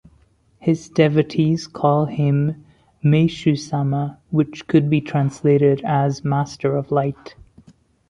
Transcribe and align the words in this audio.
His 0.57 0.89
devotees 0.89 1.67
called 1.67 2.09
him 2.09 2.65
"Meishu-sama", 3.05 4.17
which 4.31 4.65
could 4.65 4.89
be 4.89 4.99
translated 4.99 5.79
as 5.85 6.25
'Master 6.25 6.75
of 6.75 6.89
Light. 6.89 7.35